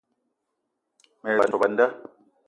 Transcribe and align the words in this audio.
Me 1.21 1.29
ye 1.37 1.41
sop 1.49 1.63
a 1.65 1.67
nda 1.71 1.85